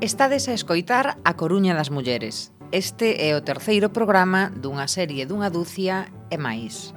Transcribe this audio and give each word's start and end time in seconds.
Estades 0.00 0.48
a 0.48 0.56
escoitar 0.56 1.20
A 1.28 1.36
Coruña 1.36 1.76
das 1.76 1.92
Mulleres. 1.92 2.56
Este 2.72 3.28
é 3.28 3.36
o 3.36 3.44
terceiro 3.44 3.92
programa 3.92 4.48
dunha 4.48 4.88
serie 4.88 5.28
dunha 5.28 5.52
dúcia 5.52 6.08
e 6.32 6.40
máis. 6.40 6.96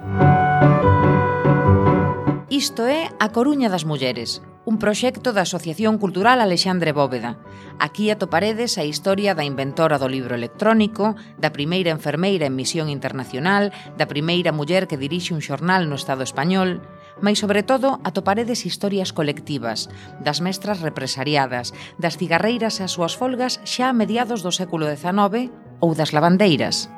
Isto 2.48 2.88
é 2.88 3.12
A 3.20 3.28
Coruña 3.28 3.68
das 3.68 3.84
Mulleres, 3.84 4.40
un 4.64 4.80
proxecto 4.80 5.36
da 5.36 5.44
Asociación 5.44 6.00
Cultural 6.00 6.40
Alexandre 6.40 6.96
Bóveda. 6.96 7.36
Aquí 7.76 8.08
atoparedes 8.08 8.80
a 8.80 8.88
historia 8.88 9.36
da 9.36 9.44
inventora 9.44 10.00
do 10.00 10.08
libro 10.08 10.32
electrónico, 10.32 11.12
da 11.36 11.52
primeira 11.52 11.92
enfermeira 11.92 12.48
en 12.48 12.56
misión 12.56 12.88
internacional, 12.88 13.68
da 14.00 14.08
primeira 14.08 14.48
muller 14.48 14.88
que 14.88 14.96
dirixe 14.96 15.36
un 15.36 15.44
xornal 15.44 15.92
no 15.92 16.00
Estado 16.00 16.24
español, 16.24 16.80
Mais, 17.22 17.38
sobre 17.38 17.62
todo, 17.62 18.00
atoparedes 18.02 18.66
historias 18.66 19.12
colectivas, 19.12 19.90
das 20.22 20.40
mestras 20.40 20.80
represariadas, 20.80 21.74
das 21.98 22.16
cigarreiras 22.18 22.80
e 22.80 22.86
as 22.86 22.94
súas 22.96 23.14
folgas 23.14 23.62
xa 23.62 23.90
a 23.90 23.96
mediados 23.96 24.42
do 24.42 24.50
século 24.50 24.90
XIX 24.90 25.52
ou 25.78 25.94
das 25.94 26.10
lavandeiras. 26.10 26.90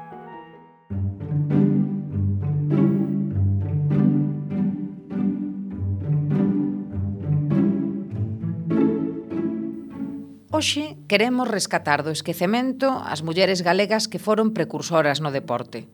Hoxe 10.56 10.96
queremos 11.04 11.52
rescatar 11.52 12.00
do 12.00 12.08
esquecemento 12.08 12.88
as 12.88 13.20
mulleres 13.20 13.60
galegas 13.60 14.08
que 14.08 14.16
foron 14.16 14.56
precursoras 14.56 15.20
no 15.20 15.28
deporte. 15.28 15.84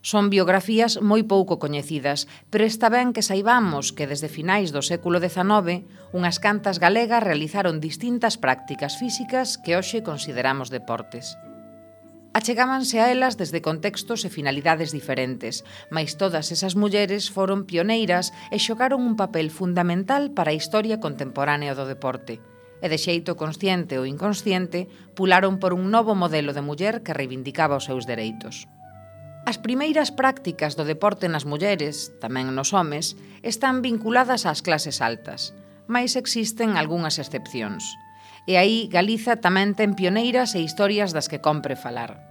Son 0.00 0.30
biografías 0.30 1.02
moi 1.02 1.26
pouco 1.26 1.58
coñecidas, 1.58 2.30
pero 2.54 2.62
está 2.62 2.86
ben 2.86 3.10
que 3.10 3.26
saibamos 3.26 3.90
que 3.90 4.06
desde 4.06 4.30
finais 4.30 4.70
do 4.70 4.82
século 4.82 5.18
XIX 5.18 5.82
unhas 6.14 6.38
cantas 6.38 6.78
galegas 6.78 7.26
realizaron 7.26 7.82
distintas 7.82 8.38
prácticas 8.38 8.94
físicas 8.94 9.58
que 9.58 9.74
hoxe 9.74 10.06
consideramos 10.06 10.70
deportes. 10.70 11.34
Achegábanse 12.30 13.02
a 13.02 13.10
elas 13.10 13.34
desde 13.34 13.58
contextos 13.58 14.22
e 14.22 14.30
finalidades 14.30 14.94
diferentes, 14.94 15.66
mas 15.90 16.14
todas 16.14 16.54
esas 16.54 16.78
mulleres 16.78 17.34
foron 17.34 17.66
pioneiras 17.66 18.30
e 18.54 18.62
xogaron 18.62 19.02
un 19.02 19.18
papel 19.18 19.50
fundamental 19.50 20.30
para 20.30 20.54
a 20.54 20.58
historia 20.58 21.02
contemporánea 21.02 21.74
do 21.74 21.90
deporte 21.90 22.38
e 22.78 22.86
de 22.86 22.98
xeito 23.02 23.34
consciente 23.34 23.98
ou 23.98 24.06
inconsciente 24.06 24.86
pularon 25.18 25.58
por 25.58 25.74
un 25.74 25.90
novo 25.90 26.14
modelo 26.14 26.54
de 26.54 26.62
muller 26.62 27.02
que 27.02 27.16
reivindicaba 27.16 27.82
os 27.82 27.90
seus 27.90 28.06
dereitos. 28.06 28.70
As 29.46 29.60
primeiras 29.60 30.10
prácticas 30.10 30.74
do 30.74 30.88
deporte 30.88 31.28
nas 31.28 31.46
mulleres, 31.46 32.10
tamén 32.18 32.50
nos 32.56 32.74
homes, 32.74 33.14
están 33.44 33.84
vinculadas 33.84 34.48
ás 34.48 34.64
clases 34.64 34.98
altas, 34.98 35.54
mas 35.86 36.16
existen 36.16 36.74
algunhas 36.74 37.20
excepcións. 37.22 37.84
E 38.48 38.56
aí 38.56 38.88
Galiza 38.88 39.36
tamén 39.38 39.76
ten 39.76 39.92
pioneiras 39.92 40.56
e 40.56 40.64
historias 40.64 41.12
das 41.12 41.28
que 41.28 41.44
compre 41.44 41.76
falar. 41.76 42.28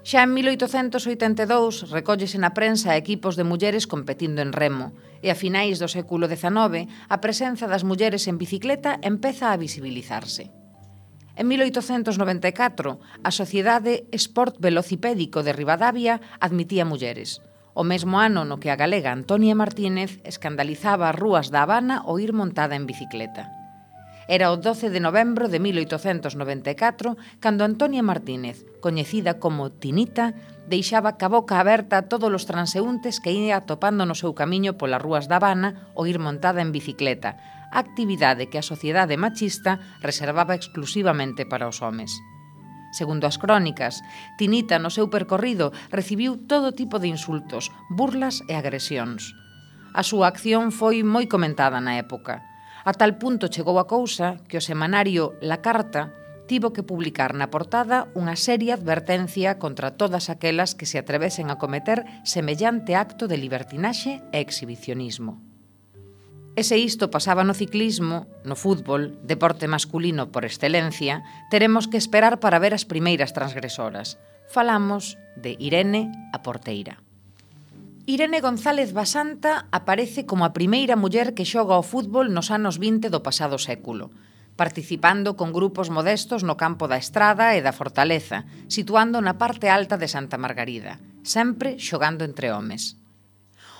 Xa 0.00 0.24
en 0.24 0.32
1882 0.32 1.92
recóllese 1.92 2.40
na 2.40 2.56
prensa 2.56 2.96
equipos 2.96 3.36
de 3.36 3.44
mulleres 3.44 3.84
competindo 3.84 4.40
en 4.40 4.56
remo, 4.56 4.96
e 5.20 5.28
a 5.28 5.36
finais 5.36 5.76
do 5.76 5.92
século 5.92 6.24
XIX 6.24 6.88
a 7.12 7.16
presenza 7.20 7.68
das 7.68 7.84
mulleres 7.84 8.24
en 8.24 8.40
bicicleta 8.40 8.96
empeza 9.04 9.52
a 9.52 9.60
visibilizarse. 9.60 10.59
En 11.40 11.48
1894, 11.48 13.00
a 13.24 13.30
Sociedade 13.30 14.04
Sport 14.12 14.60
Velocipédico 14.60 15.42
de 15.42 15.54
Rivadavia 15.54 16.20
admitía 16.38 16.84
mulleres. 16.84 17.40
O 17.72 17.80
mesmo 17.80 18.20
ano 18.20 18.44
no 18.44 18.60
que 18.60 18.68
a 18.68 18.76
galega 18.76 19.08
Antonia 19.08 19.56
Martínez 19.56 20.20
escandalizaba 20.28 21.08
as 21.08 21.16
rúas 21.16 21.48
da 21.48 21.64
Habana 21.64 22.04
ao 22.04 22.20
ir 22.20 22.36
montada 22.36 22.76
en 22.76 22.84
bicicleta. 22.84 23.59
Era 24.30 24.54
o 24.54 24.56
12 24.62 24.94
de 24.94 25.02
novembro 25.02 25.50
de 25.50 25.58
1894 25.58 27.18
cando 27.42 27.66
Antonia 27.66 27.98
Martínez, 27.98 28.62
coñecida 28.78 29.42
como 29.42 29.74
Tinita, 29.74 30.38
deixaba 30.70 31.18
ca 31.18 31.26
boca 31.26 31.58
aberta 31.58 31.98
a 31.98 32.06
todos 32.06 32.30
os 32.30 32.46
transeúntes 32.46 33.18
que 33.18 33.34
ia 33.34 33.58
atopando 33.58 34.06
no 34.06 34.14
seu 34.14 34.30
camiño 34.38 34.78
polas 34.78 35.02
rúas 35.02 35.26
da 35.26 35.42
Habana 35.42 35.90
ou 35.98 36.06
ir 36.06 36.22
montada 36.22 36.62
en 36.62 36.70
bicicleta, 36.70 37.42
actividade 37.74 38.46
que 38.46 38.62
a 38.62 38.62
sociedade 38.62 39.18
machista 39.18 39.82
reservaba 39.98 40.54
exclusivamente 40.54 41.42
para 41.42 41.66
os 41.66 41.82
homes. 41.82 42.14
Segundo 42.94 43.26
as 43.26 43.34
crónicas, 43.34 43.98
Tinita 44.38 44.78
no 44.78 44.94
seu 44.94 45.10
percorrido 45.10 45.74
recibiu 45.90 46.38
todo 46.38 46.70
tipo 46.70 47.02
de 47.02 47.10
insultos, 47.10 47.74
burlas 47.90 48.46
e 48.46 48.54
agresións. 48.54 49.34
A 49.90 50.06
súa 50.06 50.30
acción 50.30 50.70
foi 50.70 51.02
moi 51.02 51.26
comentada 51.26 51.82
na 51.82 51.98
época. 51.98 52.46
A 52.84 52.92
tal 52.96 53.20
punto 53.20 53.52
chegou 53.52 53.76
a 53.76 53.84
cousa 53.84 54.40
que 54.48 54.56
o 54.56 54.64
semanario 54.64 55.36
La 55.44 55.60
Carta 55.60 56.16
tivo 56.48 56.72
que 56.72 56.82
publicar 56.82 57.30
na 57.36 57.52
portada 57.52 58.10
unha 58.18 58.34
seria 58.34 58.74
advertencia 58.74 59.60
contra 59.62 59.94
todas 59.94 60.32
aquelas 60.32 60.74
que 60.74 60.88
se 60.88 60.98
atrevesen 60.98 61.46
a 61.52 61.60
cometer 61.60 62.02
semellante 62.26 62.98
acto 62.98 63.30
de 63.30 63.38
libertinaxe 63.38 64.18
e 64.34 64.42
exhibicionismo. 64.42 65.38
E 66.58 66.66
se 66.66 66.74
isto 66.80 67.06
pasaba 67.14 67.46
no 67.46 67.54
ciclismo, 67.54 68.26
no 68.42 68.58
fútbol, 68.58 69.14
deporte 69.22 69.70
masculino 69.70 70.34
por 70.34 70.42
excelencia, 70.42 71.22
teremos 71.52 71.86
que 71.86 72.00
esperar 72.00 72.42
para 72.42 72.58
ver 72.58 72.74
as 72.74 72.88
primeiras 72.88 73.30
transgresoras. 73.30 74.18
Falamos 74.50 75.14
de 75.38 75.54
Irene 75.54 76.10
a 76.34 76.42
Porteira. 76.42 76.98
Irene 78.10 78.40
González 78.40 78.92
Basanta 78.92 79.70
aparece 79.70 80.26
como 80.26 80.42
a 80.42 80.50
primeira 80.50 80.98
muller 80.98 81.30
que 81.30 81.46
xoga 81.46 81.78
ao 81.78 81.86
fútbol 81.86 82.34
nos 82.34 82.50
anos 82.50 82.82
20 82.82 83.06
do 83.06 83.22
pasado 83.22 83.54
século, 83.54 84.10
participando 84.58 85.38
con 85.38 85.54
grupos 85.54 85.94
modestos 85.94 86.42
no 86.42 86.58
campo 86.58 86.90
da 86.90 86.98
Estrada 86.98 87.54
e 87.54 87.62
da 87.62 87.70
Fortaleza, 87.70 88.50
situando 88.66 89.22
na 89.22 89.38
parte 89.38 89.70
alta 89.70 89.94
de 89.94 90.10
Santa 90.10 90.42
Margarida, 90.42 90.98
sempre 91.22 91.78
xogando 91.78 92.26
entre 92.26 92.50
homes. 92.50 92.98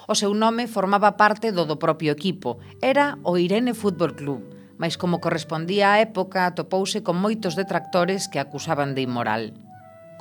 O 0.06 0.14
seu 0.14 0.30
nome 0.30 0.70
formaba 0.70 1.18
parte 1.18 1.50
do 1.50 1.66
do 1.66 1.82
propio 1.82 2.14
equipo, 2.14 2.62
era 2.78 3.18
o 3.26 3.34
Irene 3.34 3.74
Fútbol 3.74 4.14
Club, 4.14 4.46
mas 4.78 4.94
como 4.94 5.18
correspondía 5.18 5.98
á 5.98 5.98
época 5.98 6.46
atopouse 6.46 7.02
con 7.02 7.18
moitos 7.18 7.58
detractores 7.58 8.30
que 8.30 8.38
acusaban 8.38 8.94
de 8.94 9.02
inmoral. 9.02 9.58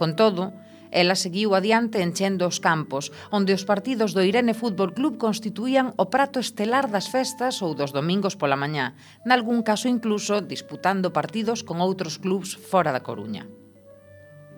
Con 0.02 0.18
todo, 0.18 0.50
Ela 0.92 1.14
seguiu 1.14 1.54
adiante 1.54 2.02
enchendo 2.02 2.50
os 2.50 2.58
campos, 2.58 3.14
onde 3.30 3.54
os 3.54 3.62
partidos 3.66 4.18
do 4.18 4.26
Irene 4.26 4.58
Fútbol 4.58 4.98
Club 4.98 5.22
constituían 5.22 5.94
o 6.02 6.10
prato 6.10 6.42
estelar 6.42 6.90
das 6.90 7.14
festas 7.14 7.62
ou 7.62 7.78
dos 7.78 7.94
domingos 7.94 8.34
pola 8.34 8.58
mañá, 8.58 8.98
nalgún 9.22 9.62
caso 9.62 9.86
incluso 9.86 10.42
disputando 10.42 11.14
partidos 11.14 11.62
con 11.62 11.78
outros 11.78 12.18
clubs 12.18 12.58
fora 12.58 12.90
da 12.90 13.06
Coruña. 13.06 13.46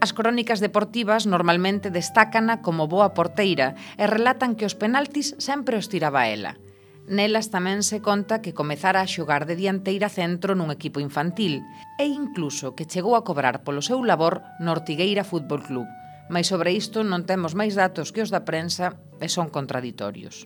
As 0.01 0.17
crónicas 0.17 0.63
deportivas 0.63 1.29
normalmente 1.29 1.93
destácana 1.93 2.63
como 2.65 2.89
boa 2.89 3.13
porteira 3.13 3.77
e 4.01 4.07
relatan 4.09 4.57
que 4.57 4.65
os 4.65 4.73
penaltis 4.73 5.37
sempre 5.37 5.77
os 5.77 5.91
tiraba 5.91 6.25
ela. 6.25 6.57
Nelas 7.05 7.53
tamén 7.53 7.85
se 7.85 8.01
conta 8.01 8.41
que 8.41 8.55
comezara 8.55 9.03
a 9.03 9.09
xogar 9.09 9.45
de 9.45 9.59
dianteira 9.59 10.07
centro 10.07 10.55
nun 10.57 10.71
equipo 10.71 11.03
infantil 11.03 11.61
e 12.01 12.07
incluso 12.07 12.73
que 12.73 12.89
chegou 12.89 13.13
a 13.13 13.21
cobrar 13.27 13.61
polo 13.61 13.85
seu 13.85 14.01
labor 14.01 14.41
no 14.63 14.73
Ortigueira 14.73 15.21
Fútbol 15.21 15.61
Club, 15.65 15.85
mas 16.29 16.51
sobre 16.51 16.75
isto 16.75 17.01
non 17.07 17.23
temos 17.25 17.55
máis 17.55 17.73
datos 17.73 18.11
que 18.13 18.21
os 18.21 18.29
da 18.29 18.45
prensa 18.45 18.99
e 19.17 19.31
son 19.31 19.49
contraditorios. 19.49 20.45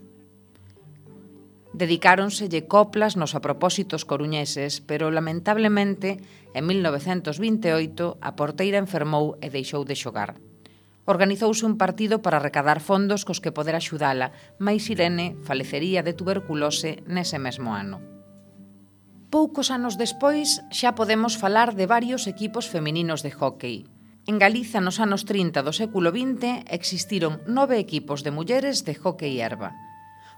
Dedicáronselle 1.75 2.71
coplas 2.71 3.19
nos 3.19 3.35
apropósitos 3.35 4.07
coruñeses, 4.07 4.79
pero 4.79 5.11
lamentablemente 5.11 6.23
en 6.55 6.63
1928 6.71 8.15
a 8.23 8.31
porteira 8.39 8.79
enfermou 8.79 9.35
e 9.43 9.51
deixou 9.51 9.83
de 9.83 9.99
xogar. 9.99 10.39
Organizouse 11.03 11.67
un 11.67 11.75
partido 11.77 12.23
para 12.23 12.39
recadar 12.39 12.79
fondos 12.79 13.27
cos 13.27 13.43
que 13.43 13.51
poder 13.51 13.75
axudala, 13.75 14.31
mais 14.57 14.87
Irene 14.87 15.35
falecería 15.43 15.99
de 15.99 16.15
tuberculose 16.15 17.03
nese 17.11 17.43
mesmo 17.43 17.75
ano. 17.75 17.99
Poucos 19.27 19.67
anos 19.67 19.99
despois 19.99 20.63
xa 20.71 20.95
podemos 20.95 21.35
falar 21.35 21.75
de 21.75 21.91
varios 21.91 22.23
equipos 22.23 22.71
femininos 22.71 23.19
de 23.19 23.35
hockey, 23.35 23.83
En 24.27 24.39
Galiza 24.39 24.81
nos 24.81 24.97
anos 24.97 25.21
30 25.29 25.61
do 25.61 25.69
século 25.69 26.09
XX 26.09 26.65
existiron 26.73 27.45
nove 27.45 27.77
equipos 27.77 28.25
de 28.25 28.33
mulleres 28.33 28.81
de 28.81 28.97
hockey 28.97 29.37
erva. 29.37 29.77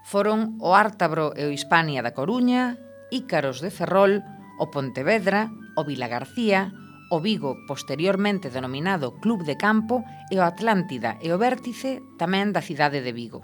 Foron 0.04 0.60
o 0.60 0.76
Ártabro 0.76 1.32
e 1.32 1.48
o 1.48 1.54
Hispania 1.56 2.04
da 2.04 2.12
Coruña, 2.12 2.76
Ícaros 3.08 3.64
de 3.64 3.72
Ferrol, 3.72 4.20
o 4.60 4.68
Pontevedra, 4.68 5.48
o 5.72 5.88
Vila 5.88 6.04
García, 6.04 6.68
o 7.08 7.24
Vigo, 7.24 7.56
posteriormente 7.64 8.52
denominado 8.52 9.16
Club 9.24 9.48
de 9.48 9.56
Campo, 9.56 10.04
e 10.28 10.36
o 10.36 10.44
Atlántida 10.44 11.16
e 11.24 11.32
o 11.32 11.40
Vértice, 11.40 12.04
tamén 12.20 12.52
da 12.52 12.60
cidade 12.60 13.00
de 13.00 13.16
Vigo. 13.16 13.40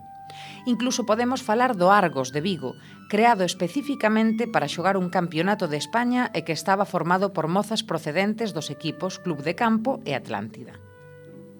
Incluso 0.67 1.07
podemos 1.07 1.43
falar 1.43 1.77
do 1.77 1.91
Argos 1.91 2.33
de 2.33 2.41
Vigo, 2.41 2.77
creado 3.09 3.45
especificamente 3.45 4.49
para 4.49 4.69
xogar 4.69 4.97
un 4.97 5.11
campeonato 5.11 5.69
de 5.69 5.77
España 5.77 6.31
e 6.33 6.43
que 6.43 6.57
estaba 6.57 6.89
formado 6.89 7.33
por 7.37 7.47
mozas 7.47 7.83
procedentes 7.83 8.53
dos 8.53 8.71
equipos 8.73 9.21
Club 9.21 9.43
de 9.43 9.55
Campo 9.55 10.01
e 10.09 10.17
Atlántida. 10.17 10.81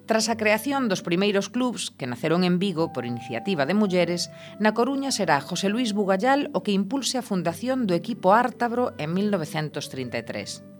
Tras 0.05 0.29
a 0.29 0.37
creación 0.37 0.85
dos 0.85 1.01
primeiros 1.01 1.49
clubs 1.49 1.89
que 1.89 2.05
naceron 2.05 2.45
en 2.45 2.61
Vigo 2.61 2.93
por 2.93 3.09
iniciativa 3.09 3.65
de 3.65 3.73
mulleres, 3.73 4.29
na 4.61 4.77
Coruña 4.77 5.09
será 5.09 5.41
José 5.41 5.65
Luis 5.65 5.97
Bugallal 5.97 6.53
o 6.53 6.61
que 6.61 6.77
impulse 6.77 7.17
a 7.17 7.25
fundación 7.25 7.89
do 7.89 7.97
equipo 7.97 8.37
Ártabro 8.37 8.93
en 9.01 9.17
1933. 9.17 10.74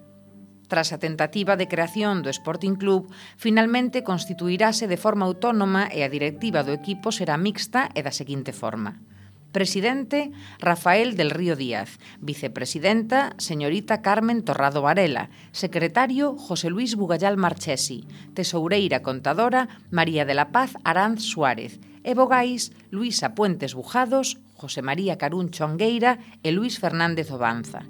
Tras 0.68 0.94
a 0.94 0.98
tentativa 0.98 1.54
de 1.56 1.70
creación 1.70 2.26
do 2.26 2.34
Sporting 2.34 2.76
Club, 2.82 3.06
finalmente 3.38 4.02
constituirase 4.02 4.90
de 4.90 4.98
forma 4.98 5.30
autónoma 5.30 5.90
e 5.94 6.02
a 6.02 6.10
directiva 6.10 6.66
do 6.66 6.74
equipo 6.74 7.14
será 7.14 7.38
mixta 7.38 7.94
e 7.94 8.02
da 8.02 8.10
seguinte 8.10 8.50
forma. 8.50 8.98
Presidente, 9.56 10.36
Rafael 10.60 11.16
del 11.16 11.32
Río 11.32 11.56
Díaz. 11.56 11.96
Vicepresidenta, 12.20 13.32
señorita 13.40 14.02
Carmen 14.02 14.44
Torrado 14.44 14.82
Varela. 14.82 15.30
Secretario, 15.54 16.36
José 16.36 16.68
Luis 16.70 17.00
Bugallal 17.00 17.38
Marchesi. 17.38 18.04
Tesoureira 18.36 19.00
contadora, 19.00 19.70
María 19.92 20.26
de 20.26 20.34
la 20.34 20.52
Paz 20.52 20.76
Aranz 20.84 21.24
Suárez. 21.24 21.80
E 22.04 22.12
Luisa 22.92 23.34
Puentes 23.34 23.74
Bujados, 23.74 24.38
José 24.60 24.82
María 24.82 25.18
Caruncho 25.18 25.64
Angueira 25.64 26.20
e 26.44 26.52
Luis 26.52 26.76
Fernández 26.78 27.32
Obanza. 27.32 27.88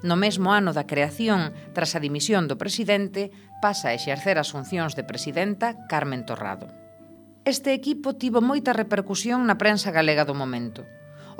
No 0.00 0.16
mesmo 0.16 0.56
ano 0.56 0.72
da 0.72 0.88
creación, 0.88 1.52
tras 1.76 1.92
a 1.92 2.00
dimisión 2.00 2.48
do 2.48 2.56
presidente, 2.56 3.28
pasa 3.60 3.92
a 3.92 3.96
exercer 3.96 4.40
as 4.40 4.48
funcións 4.48 4.96
de 4.96 5.04
presidenta 5.04 5.76
Carmen 5.92 6.24
Torrado. 6.24 6.72
Este 7.44 7.72
equipo 7.72 8.16
tivo 8.16 8.40
moita 8.40 8.72
repercusión 8.72 9.44
na 9.44 9.60
prensa 9.60 9.92
galega 9.92 10.24
do 10.24 10.32
momento. 10.32 10.88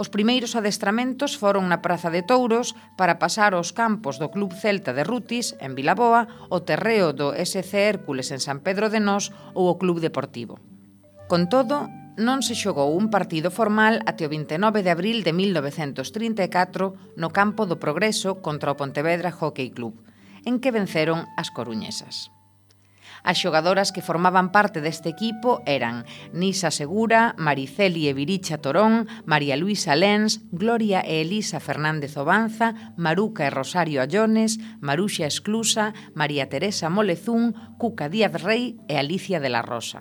Os 0.00 0.08
primeiros 0.08 0.56
adestramentos 0.56 1.36
foron 1.36 1.68
na 1.68 1.84
Praza 1.84 2.08
de 2.08 2.24
Touros 2.24 2.72
para 2.96 3.20
pasar 3.20 3.52
aos 3.52 3.76
campos 3.76 4.16
do 4.16 4.32
Club 4.32 4.56
Celta 4.56 4.96
de 4.96 5.04
Rutis, 5.04 5.56
en 5.60 5.76
Vilaboa, 5.76 6.24
o 6.48 6.64
terreo 6.64 7.12
do 7.12 7.36
SC 7.36 7.76
Hércules 7.76 8.32
en 8.32 8.40
San 8.40 8.64
Pedro 8.64 8.88
de 8.88 9.00
Nós 9.00 9.28
ou 9.52 9.68
o 9.68 9.76
Club 9.76 10.00
Deportivo. 10.00 10.56
Con 11.28 11.52
todo, 11.52 11.92
non 12.16 12.42
se 12.42 12.58
xogou 12.58 12.96
un 12.96 13.12
partido 13.12 13.52
formal 13.52 14.02
até 14.06 14.26
o 14.26 14.32
29 14.32 14.82
de 14.82 14.90
abril 14.90 15.22
de 15.22 15.32
1934 15.36 17.14
no 17.14 17.28
campo 17.30 17.68
do 17.68 17.78
Progreso 17.78 18.42
contra 18.42 18.72
o 18.72 18.78
Pontevedra 18.78 19.30
Hockey 19.30 19.70
Club, 19.70 19.94
en 20.48 20.58
que 20.58 20.74
venceron 20.74 21.28
as 21.36 21.52
coruñesas. 21.54 22.32
As 23.22 23.36
xogadoras 23.36 23.92
que 23.92 24.00
formaban 24.00 24.48
parte 24.48 24.80
deste 24.80 25.12
equipo 25.12 25.60
eran 25.68 26.08
Nisa 26.32 26.72
Segura, 26.72 27.36
Mariceli 27.36 28.08
e 28.08 28.16
Viricha 28.16 28.56
Torón, 28.64 29.08
María 29.28 29.60
Luisa 29.60 29.92
Lens, 29.92 30.40
Gloria 30.52 31.04
e 31.04 31.20
Elisa 31.20 31.60
Fernández 31.60 32.16
Obanza, 32.16 32.96
Maruca 32.96 33.44
e 33.44 33.52
Rosario 33.52 34.00
Allones, 34.00 34.56
Maruxa 34.80 35.28
Esclusa, 35.28 35.92
María 36.16 36.48
Teresa 36.48 36.88
Molezún, 36.88 37.52
Cuca 37.76 38.08
Díaz 38.08 38.40
Rey 38.40 38.80
e 38.88 38.96
Alicia 38.96 39.36
de 39.36 39.52
la 39.52 39.60
Rosa. 39.60 40.00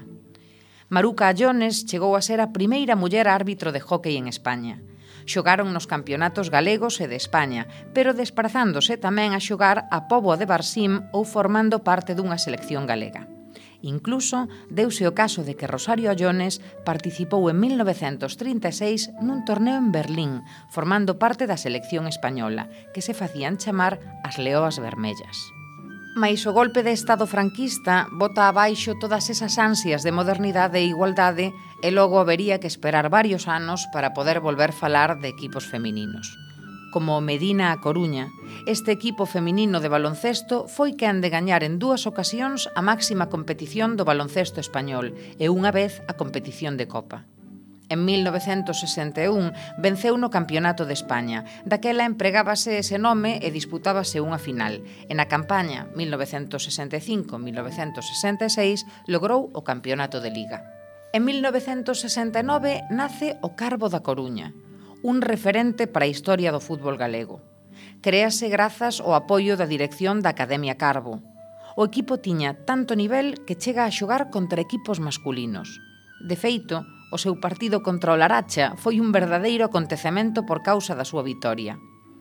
Maruca 0.89 1.30
Allones 1.30 1.86
chegou 1.86 2.18
a 2.18 2.25
ser 2.25 2.41
a 2.41 2.50
primeira 2.50 2.97
muller 2.97 3.30
árbitro 3.30 3.69
de 3.69 3.77
hockey 3.77 4.18
en 4.18 4.25
España. 4.25 4.81
Xogaron 5.30 5.69
nos 5.69 5.86
campeonatos 5.86 6.50
galegos 6.50 6.97
e 6.97 7.06
de 7.06 7.13
España, 7.13 7.69
pero 7.94 8.18
desprazándose 8.18 8.97
tamén 8.97 9.38
a 9.38 9.39
xogar 9.39 9.86
a 9.94 10.09
Póboa 10.09 10.33
de 10.41 10.50
Barsim 10.50 11.06
ou 11.13 11.30
formando 11.30 11.86
parte 11.86 12.18
dunha 12.18 12.41
selección 12.41 12.89
galega. 12.89 13.30
Incluso 13.86 14.50
deuse 14.74 15.06
o 15.06 15.13
caso 15.13 15.45
de 15.45 15.53
que 15.53 15.69
Rosario 15.69 16.09
Allones 16.09 16.57
participou 16.89 17.45
en 17.53 17.62
1936 17.62 19.13
nun 19.21 19.45
torneo 19.45 19.77
en 19.77 19.94
Berlín, 19.94 20.41
formando 20.74 21.21
parte 21.21 21.45
da 21.45 21.62
selección 21.62 22.09
española, 22.09 22.65
que 22.97 23.06
se 23.06 23.13
facían 23.13 23.62
chamar 23.62 24.01
as 24.25 24.41
Leoas 24.41 24.81
Vermellas 24.81 25.58
mais 26.15 26.41
o 26.50 26.53
golpe 26.53 26.81
de 26.81 26.91
Estado 26.91 27.29
franquista 27.29 28.09
bota 28.11 28.50
abaixo 28.50 28.97
todas 28.97 29.29
esas 29.29 29.61
ansias 29.61 30.01
de 30.01 30.11
modernidade 30.11 30.81
e 30.81 30.89
igualdade 30.89 31.53
e 31.85 31.89
logo 31.94 32.17
habería 32.17 32.57
que 32.57 32.67
esperar 32.67 33.13
varios 33.13 33.45
anos 33.45 33.85
para 33.94 34.13
poder 34.17 34.41
volver 34.41 34.73
falar 34.73 35.21
de 35.21 35.29
equipos 35.29 35.69
femininos. 35.69 36.33
Como 36.89 37.13
o 37.13 37.21
Medina 37.21 37.71
a 37.71 37.77
Coruña, 37.77 38.33
este 38.65 38.89
equipo 38.89 39.29
feminino 39.29 39.77
de 39.77 39.94
baloncesto 39.94 40.65
foi 40.65 40.97
quen 40.97 41.21
de 41.21 41.29
gañar 41.29 41.61
en 41.61 41.77
dúas 41.77 42.09
ocasións 42.09 42.65
a 42.73 42.81
máxima 42.81 43.29
competición 43.29 43.94
do 43.94 44.03
baloncesto 44.09 44.57
español 44.57 45.13
e 45.38 45.45
unha 45.53 45.69
vez 45.69 46.01
a 46.09 46.17
competición 46.17 46.73
de 46.81 46.89
Copa. 46.89 47.29
En 47.89 48.06
1961 48.06 49.81
venceu 49.81 50.13
no 50.21 50.30
Campeonato 50.30 50.86
de 50.86 50.94
España. 50.94 51.41
Daquela 51.65 52.06
empregábase 52.06 52.77
ese 52.77 53.01
nome 53.01 53.41
e 53.41 53.50
disputábase 53.50 54.21
unha 54.21 54.38
final. 54.38 54.86
E 55.09 55.18
na 55.18 55.25
campaña 55.25 55.89
1965-1966 55.97 58.86
logrou 59.09 59.50
o 59.57 59.65
Campeonato 59.65 60.21
de 60.21 60.30
Liga. 60.30 60.69
En 61.18 61.25
1969 61.25 62.86
nace 62.94 63.41
o 63.41 63.57
Carbo 63.57 63.89
da 63.89 64.06
Coruña, 64.06 64.53
un 65.01 65.25
referente 65.25 65.89
para 65.89 66.06
a 66.06 66.13
historia 66.13 66.53
do 66.53 66.62
fútbol 66.62 67.01
galego. 67.01 67.41
Créase 68.06 68.53
grazas 68.53 69.01
ao 69.01 69.18
apoio 69.18 69.57
da 69.57 69.65
dirección 69.65 70.21
da 70.21 70.38
Academia 70.38 70.77
Carbo. 70.77 71.25
O 71.74 71.89
equipo 71.89 72.21
tiña 72.21 72.53
tanto 72.69 72.94
nivel 72.94 73.41
que 73.50 73.57
chega 73.57 73.89
a 73.89 73.91
xogar 73.91 74.30
contra 74.30 74.62
equipos 74.62 75.01
masculinos. 75.01 75.81
De 76.21 76.38
feito, 76.38 76.86
o 77.09 77.17
seu 77.17 77.38
partido 77.41 77.81
contra 77.81 78.13
o 78.13 78.19
Laracha 78.19 78.77
foi 78.77 79.01
un 79.01 79.09
verdadeiro 79.09 79.65
acontecemento 79.65 80.45
por 80.45 80.61
causa 80.61 80.94
da 80.94 81.06
súa 81.06 81.25
vitoria. 81.25 81.77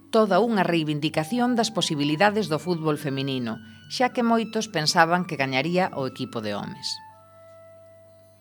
Toda 0.08 0.40
unha 0.40 0.64
reivindicación 0.64 1.52
das 1.52 1.68
posibilidades 1.68 2.48
do 2.48 2.56
fútbol 2.56 2.96
feminino, 2.96 3.60
xa 3.92 4.08
que 4.16 4.24
moitos 4.24 4.68
pensaban 4.72 5.28
que 5.28 5.36
gañaría 5.36 5.92
o 5.92 6.08
equipo 6.08 6.40
de 6.40 6.56
homes. 6.56 6.88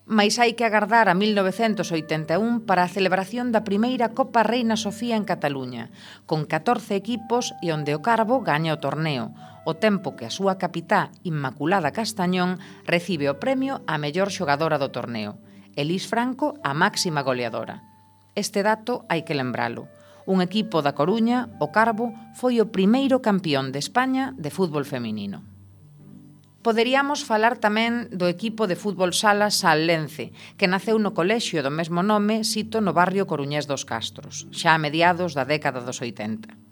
Mais 0.07 0.39
hai 0.39 0.55
que 0.55 0.63
agardar 0.63 1.11
a 1.11 1.15
1981 1.19 2.63
para 2.63 2.88
a 2.88 2.91
celebración 2.95 3.51
da 3.51 3.67
primeira 3.67 4.15
Copa 4.15 4.39
Reina 4.39 4.79
Sofía 4.79 5.19
en 5.19 5.27
Cataluña, 5.27 5.91
con 6.23 6.47
14 6.47 6.95
equipos 6.95 7.51
e 7.59 7.75
onde 7.75 7.91
o 7.91 8.00
Carbo 8.00 8.39
gaña 8.39 8.71
o 8.71 8.79
torneo, 8.79 9.35
o 9.67 9.75
tempo 9.75 10.15
que 10.15 10.23
a 10.23 10.31
súa 10.31 10.55
capitá, 10.55 11.11
Inmaculada 11.27 11.91
Castañón, 11.91 12.55
recibe 12.88 13.27
o 13.27 13.35
premio 13.35 13.83
a 13.83 14.00
mellor 14.00 14.31
xogadora 14.31 14.79
do 14.79 14.95
torneo. 14.95 15.43
Elis 15.77 16.09
Franco 16.09 16.57
a 16.65 16.74
máxima 16.74 17.21
goleadora. 17.21 17.85
Este 18.33 18.65
dato 18.65 19.06
hai 19.13 19.21
que 19.21 19.38
lembralo. 19.38 19.85
Un 20.25 20.41
equipo 20.41 20.81
da 20.81 20.97
Coruña, 20.97 21.53
o 21.62 21.69
Carbo, 21.69 22.18
foi 22.33 22.57
o 22.57 22.74
primeiro 22.74 23.21
campeón 23.21 23.69
de 23.69 23.77
España 23.77 24.33
de 24.41 24.50
fútbol 24.50 24.89
feminino. 24.89 25.45
Poderíamos 26.65 27.21
falar 27.24 27.62
tamén 27.62 28.09
do 28.09 28.25
equipo 28.25 28.65
de 28.65 28.75
fútbol 28.75 29.13
sala 29.13 29.53
Sallense, 29.53 30.33
que 30.57 30.65
naceu 30.65 30.97
no 30.97 31.13
colexio 31.13 31.62
do 31.62 31.69
mesmo 31.69 32.01
nome 32.01 32.41
sito 32.41 32.81
no 32.81 32.91
barrio 32.91 33.29
Coruñés 33.29 33.69
dos 33.69 33.85
Castros, 33.85 34.50
xa 34.50 34.74
a 34.74 34.81
mediados 34.81 35.38
da 35.38 35.45
década 35.45 35.79
dos 35.85 36.01
80 36.01 36.66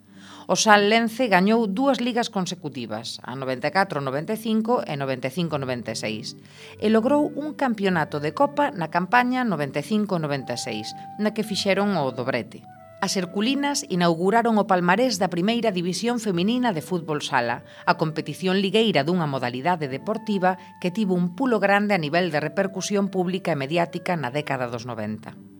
o 0.45 0.55
Sal 0.55 0.89
Lence 0.89 1.25
gañou 1.25 1.65
dúas 1.65 1.97
ligas 1.97 2.29
consecutivas, 2.29 3.17
a 3.25 3.33
94-95 3.33 4.85
e 4.85 4.93
95-96, 4.93 6.37
e 6.81 6.87
logrou 6.93 7.33
un 7.33 7.57
campeonato 7.57 8.21
de 8.21 8.31
Copa 8.37 8.69
na 8.69 8.93
campaña 8.93 9.41
95-96, 9.41 10.93
na 11.17 11.33
que 11.33 11.47
fixeron 11.47 11.97
o 11.97 12.13
dobrete. 12.13 12.61
As 13.05 13.17
Herculinas 13.17 13.85
inauguraron 13.89 14.57
o 14.57 14.65
palmarés 14.65 15.21
da 15.21 15.29
primeira 15.29 15.69
división 15.69 16.17
feminina 16.17 16.73
de 16.73 16.81
fútbol 16.81 17.21
sala, 17.21 17.61
a 17.85 18.01
competición 18.01 18.57
ligueira 18.63 19.05
dunha 19.05 19.29
modalidade 19.29 19.85
deportiva 19.91 20.57
que 20.81 20.89
tivo 20.89 21.13
un 21.13 21.37
pulo 21.37 21.61
grande 21.61 21.93
a 21.93 22.01
nivel 22.01 22.33
de 22.33 22.41
repercusión 22.41 23.13
pública 23.13 23.53
e 23.53 23.59
mediática 23.59 24.17
na 24.17 24.33
década 24.33 24.65
dos 24.71 24.89
90. 24.89 25.54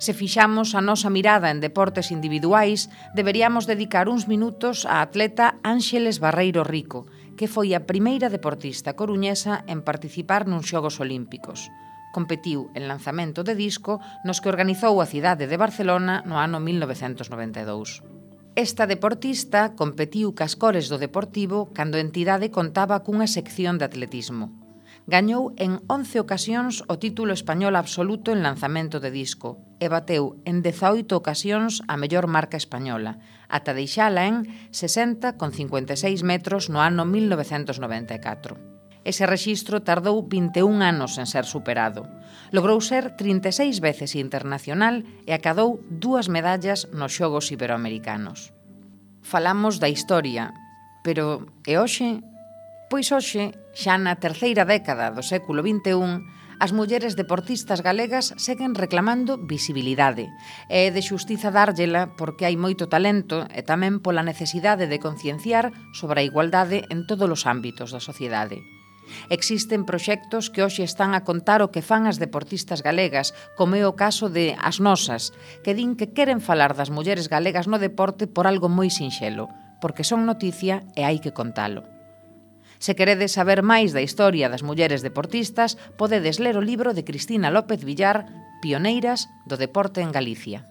Se 0.00 0.16
fixamos 0.16 0.72
a 0.72 0.80
nosa 0.80 1.12
mirada 1.12 1.52
en 1.52 1.60
deportes 1.60 2.08
individuais, 2.08 2.88
deberíamos 3.12 3.68
dedicar 3.68 4.08
uns 4.08 4.24
minutos 4.32 4.88
á 4.88 5.04
atleta 5.04 5.60
Ángeles 5.60 6.24
Barreiro 6.24 6.64
Rico, 6.64 7.04
que 7.36 7.44
foi 7.44 7.76
a 7.76 7.84
primeira 7.84 8.32
deportista 8.32 8.96
coruñesa 8.96 9.60
en 9.68 9.84
participar 9.84 10.48
nuns 10.48 10.72
Xogos 10.72 11.04
Olímpicos. 11.04 11.68
Competiu 12.16 12.72
en 12.72 12.88
lanzamento 12.88 13.44
de 13.44 13.52
disco 13.52 14.00
nos 14.24 14.40
que 14.40 14.48
organizou 14.48 15.04
a 15.04 15.06
cidade 15.06 15.44
de 15.44 15.60
Barcelona 15.60 16.24
no 16.24 16.40
ano 16.40 16.64
1992. 16.64 18.00
Esta 18.56 18.88
deportista 18.88 19.76
competiu 19.76 20.32
cas 20.32 20.56
cores 20.56 20.88
do 20.88 20.96
Deportivo 20.96 21.68
cando 21.76 22.00
a 22.00 22.04
entidade 22.04 22.48
contaba 22.48 23.04
cunha 23.04 23.28
sección 23.28 23.76
de 23.76 23.84
atletismo 23.84 24.48
gañou 25.10 25.52
en 25.58 25.82
11 25.90 26.22
ocasións 26.22 26.86
o 26.86 26.94
título 27.02 27.34
español 27.34 27.74
absoluto 27.74 28.30
en 28.30 28.46
lanzamento 28.46 29.02
de 29.02 29.10
disco 29.10 29.58
e 29.82 29.90
bateu 29.90 30.38
en 30.46 30.62
18 30.62 31.10
ocasións 31.10 31.82
a 31.90 31.98
mellor 31.98 32.30
marca 32.30 32.54
española, 32.54 33.18
ata 33.50 33.74
deixala 33.74 34.30
en 34.30 34.46
60 34.70 35.34
con 35.34 35.50
56 35.50 36.22
metros 36.22 36.70
no 36.70 36.78
ano 36.78 37.02
1994. 37.02 38.54
Ese 39.02 39.26
rexistro 39.26 39.82
tardou 39.82 40.22
21 40.22 40.78
anos 40.78 41.18
en 41.18 41.26
ser 41.26 41.42
superado. 41.42 42.06
Logrou 42.54 42.78
ser 42.78 43.18
36 43.18 43.82
veces 43.82 44.14
internacional 44.14 45.02
e 45.26 45.34
acadou 45.34 45.82
dúas 45.90 46.30
medallas 46.30 46.86
nos 46.94 47.18
Xogos 47.18 47.50
Iberoamericanos. 47.50 48.54
Falamos 49.26 49.82
da 49.82 49.90
historia, 49.90 50.54
pero 51.02 51.50
e 51.66 51.80
hoxe 51.80 52.22
Pois 52.90 53.06
hoxe, 53.14 53.54
xa 53.70 53.94
na 54.02 54.18
terceira 54.18 54.66
década 54.66 55.14
do 55.14 55.22
século 55.22 55.62
XXI, 55.62 56.26
as 56.58 56.74
mulleres 56.74 57.14
deportistas 57.14 57.86
galegas 57.86 58.34
seguen 58.34 58.74
reclamando 58.74 59.38
visibilidade. 59.38 60.26
E 60.66 60.90
é 60.90 60.90
de 60.90 60.98
xustiza 60.98 61.54
dárllela 61.54 62.10
porque 62.18 62.50
hai 62.50 62.58
moito 62.58 62.90
talento 62.90 63.46
e 63.46 63.62
tamén 63.62 64.02
pola 64.02 64.26
necesidade 64.26 64.90
de 64.90 64.98
concienciar 64.98 65.70
sobre 65.94 66.18
a 66.18 66.26
igualdade 66.26 66.82
en 66.90 67.06
todos 67.06 67.30
os 67.30 67.46
ámbitos 67.46 67.94
da 67.94 68.02
sociedade. 68.02 68.58
Existen 69.30 69.86
proxectos 69.86 70.50
que 70.50 70.66
hoxe 70.66 70.82
están 70.82 71.14
a 71.14 71.22
contar 71.22 71.62
o 71.62 71.70
que 71.70 71.86
fan 71.86 72.10
as 72.10 72.18
deportistas 72.18 72.82
galegas, 72.82 73.30
como 73.54 73.78
é 73.78 73.86
o 73.86 73.94
caso 73.94 74.26
de 74.26 74.58
As 74.58 74.82
Nosas, 74.82 75.30
que 75.62 75.78
din 75.78 75.94
que 75.94 76.10
queren 76.10 76.42
falar 76.42 76.74
das 76.74 76.90
mulleres 76.90 77.30
galegas 77.30 77.70
no 77.70 77.78
deporte 77.78 78.26
por 78.26 78.50
algo 78.50 78.66
moi 78.66 78.90
sinxelo, 78.90 79.46
porque 79.78 80.02
son 80.02 80.26
noticia 80.26 80.82
e 80.98 81.06
hai 81.06 81.22
que 81.22 81.30
contalo. 81.30 81.99
Se 82.80 82.96
queredes 82.96 83.36
saber 83.36 83.60
máis 83.60 83.92
da 83.92 84.00
historia 84.00 84.48
das 84.48 84.64
mulleres 84.64 85.04
deportistas, 85.04 85.76
podedes 86.00 86.40
ler 86.40 86.56
o 86.56 86.64
libro 86.64 86.96
de 86.96 87.04
Cristina 87.04 87.52
López 87.52 87.84
Villar, 87.84 88.24
Pioneiras 88.64 89.28
do 89.44 89.60
Deporte 89.60 90.00
en 90.00 90.16
Galicia. 90.16 90.69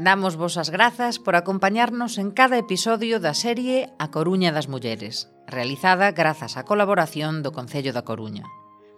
Damos 0.00 0.36
vos 0.40 0.56
as 0.56 0.72
grazas 0.72 1.18
por 1.18 1.36
acompañarnos 1.36 2.16
en 2.16 2.32
cada 2.32 2.56
episodio 2.56 3.20
da 3.20 3.36
serie 3.36 3.92
A 4.00 4.08
Coruña 4.08 4.48
das 4.48 4.64
Mulleres, 4.64 5.28
realizada 5.44 6.16
grazas 6.16 6.56
á 6.56 6.64
colaboración 6.64 7.44
do 7.44 7.52
Concello 7.52 7.92
da 7.92 8.00
Coruña. 8.08 8.48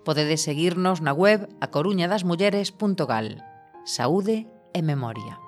Podedes 0.06 0.46
seguirnos 0.46 1.02
na 1.02 1.10
web 1.10 1.50
acoruñadasmulleres.gal. 1.58 3.42
Saúde 3.82 4.46
e 4.70 4.80
memoria. 4.86 5.41